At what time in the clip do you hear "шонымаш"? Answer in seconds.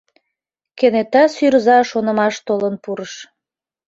1.89-2.35